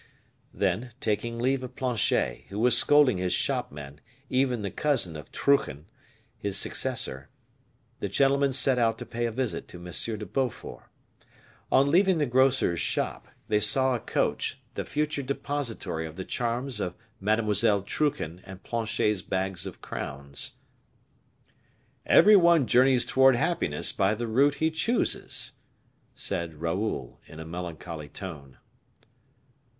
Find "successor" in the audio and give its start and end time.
6.57-7.29